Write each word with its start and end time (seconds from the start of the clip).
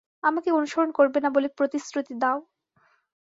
আমাকে 0.23 0.49
অনুসরণ 0.51 0.89
করবে 0.91 1.19
না 1.21 1.29
বলে 1.35 1.47
প্রতিশ্রুতি 1.57 2.13
দাও। 2.21 2.39